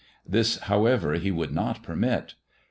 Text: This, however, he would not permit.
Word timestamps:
This, 0.25 0.57
however, 0.61 1.13
he 1.13 1.29
would 1.29 1.51
not 1.53 1.83
permit. 1.83 2.33